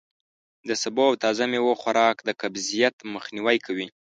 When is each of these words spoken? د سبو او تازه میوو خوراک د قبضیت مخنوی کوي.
د 0.67 0.69
سبو 0.83 1.03
او 1.09 1.13
تازه 1.23 1.43
میوو 1.51 1.79
خوراک 1.81 2.17
د 2.27 2.29
قبضیت 2.41 2.95
مخنوی 3.13 3.57
کوي. 3.65 3.87